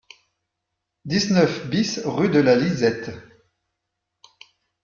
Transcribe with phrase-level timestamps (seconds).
[1.05, 3.11] dix-neuf BIS rue de la Lisette